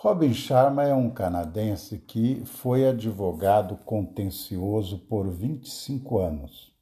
Robin 0.00 0.32
Sharma 0.32 0.84
é 0.84 0.94
um 0.94 1.10
canadense 1.10 1.98
que 1.98 2.40
foi 2.44 2.86
advogado 2.86 3.76
contencioso 3.78 4.96
por 4.96 5.28
25 5.28 6.20
anos. 6.20 6.72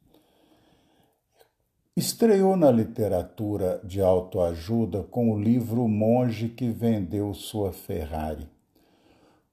Estreou 1.96 2.58
na 2.58 2.70
literatura 2.70 3.80
de 3.82 4.02
autoajuda 4.02 5.02
com 5.02 5.32
o 5.32 5.40
livro 5.40 5.88
Monge 5.88 6.50
que 6.50 6.68
Vendeu 6.68 7.32
Sua 7.32 7.72
Ferrari. 7.72 8.46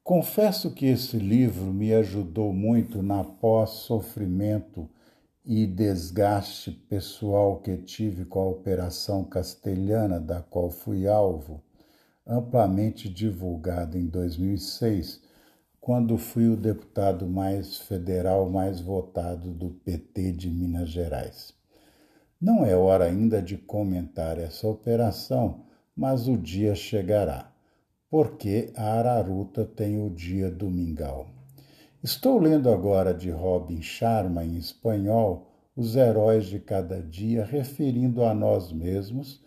Confesso 0.03 0.71
que 0.71 0.87
esse 0.87 1.15
livro 1.15 1.67
me 1.67 1.93
ajudou 1.93 2.51
muito 2.51 3.01
na 3.01 3.23
pós-sofrimento 3.23 4.89
e 5.45 5.65
desgaste 5.65 6.69
pessoal 6.69 7.61
que 7.61 7.77
tive 7.77 8.25
com 8.25 8.41
a 8.41 8.49
Operação 8.49 9.23
Castelhana, 9.23 10.19
da 10.19 10.41
qual 10.41 10.69
fui 10.69 11.07
alvo 11.07 11.63
amplamente 12.25 13.09
divulgado 13.09 13.97
em 13.97 14.07
2006, 14.07 15.21
quando 15.79 16.17
fui 16.17 16.47
o 16.47 16.55
deputado 16.55 17.27
mais 17.27 17.77
federal 17.77 18.49
mais 18.49 18.79
votado 18.79 19.51
do 19.51 19.71
PT 19.71 20.31
de 20.31 20.49
Minas 20.49 20.89
Gerais. 20.89 21.53
Não 22.39 22.65
é 22.65 22.75
hora 22.75 23.05
ainda 23.05 23.41
de 23.41 23.57
comentar 23.57 24.37
essa 24.37 24.67
operação, 24.67 25.65
mas 25.95 26.27
o 26.27 26.37
dia 26.37 26.73
chegará, 26.73 27.51
porque 28.09 28.71
a 28.75 28.93
Araruta 28.93 29.65
tem 29.65 30.01
o 30.01 30.09
dia 30.09 30.49
do 30.49 30.69
mingau. 30.69 31.27
Estou 32.01 32.39
lendo 32.39 32.69
agora 32.69 33.13
de 33.13 33.29
Robin 33.29 33.81
Sharma 33.81 34.43
em 34.43 34.55
espanhol 34.57 35.51
Os 35.75 35.95
Heróis 35.95 36.45
de 36.45 36.59
Cada 36.59 37.01
Dia, 37.01 37.43
referindo 37.45 38.23
a 38.23 38.33
nós 38.33 38.71
mesmos 38.71 39.41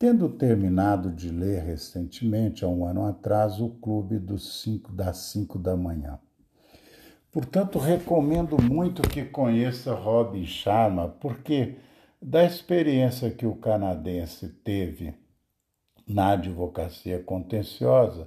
Tendo 0.00 0.30
terminado 0.30 1.10
de 1.10 1.28
ler 1.28 1.62
recentemente, 1.62 2.64
há 2.64 2.68
um 2.68 2.86
ano 2.86 3.04
atrás, 3.04 3.60
o 3.60 3.68
Clube 3.68 4.18
dos 4.18 4.62
cinco, 4.62 4.90
das 4.90 5.18
5 5.30 5.58
da 5.58 5.76
manhã. 5.76 6.18
Portanto, 7.30 7.78
recomendo 7.78 8.56
muito 8.62 9.02
que 9.02 9.26
conheça 9.26 9.92
Robin 9.92 10.46
Sharma, 10.46 11.06
porque 11.06 11.76
da 12.20 12.42
experiência 12.42 13.30
que 13.30 13.44
o 13.44 13.56
canadense 13.56 14.48
teve 14.48 15.14
na 16.08 16.30
advocacia 16.30 17.22
contenciosa, 17.22 18.26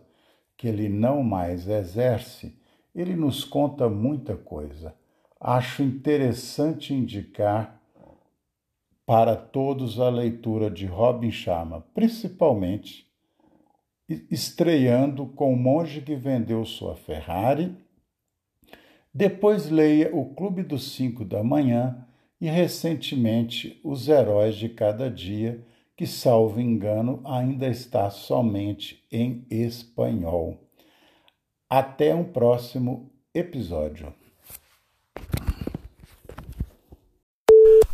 que 0.55 0.67
ele 0.67 0.87
não 0.87 1.23
mais 1.23 1.67
exerce, 1.67 2.55
ele 2.93 3.15
nos 3.15 3.43
conta 3.43 3.89
muita 3.89 4.37
coisa. 4.37 4.93
Acho 5.41 5.81
interessante 5.81 6.93
indicar 6.93 7.81
para 9.05 9.35
todos 9.35 9.99
a 9.99 10.09
leitura 10.09 10.69
de 10.69 10.85
Robin 10.85 11.29
Sharma, 11.29 11.81
principalmente 11.93 13.05
estreando 14.29 15.25
com 15.27 15.53
o 15.53 15.57
monge 15.57 16.01
que 16.01 16.15
vendeu 16.15 16.63
sua 16.65 16.95
Ferrari. 16.95 17.75
Depois 19.13 19.69
leia 19.69 20.15
O 20.15 20.33
Clube 20.33 20.63
dos 20.63 20.93
Cinco 20.93 21.23
da 21.23 21.43
Manhã 21.43 22.07
e 22.39 22.47
recentemente 22.47 23.79
Os 23.83 24.07
Heróis 24.07 24.55
de 24.55 24.69
Cada 24.69 25.09
Dia, 25.09 25.65
que, 25.95 26.07
salvo 26.07 26.59
engano, 26.59 27.21
ainda 27.23 27.67
está 27.67 28.09
somente 28.09 29.05
em 29.11 29.45
espanhol. 29.49 30.57
Até 31.69 32.13
um 32.13 32.23
próximo 32.23 33.11
episódio. 33.33 34.13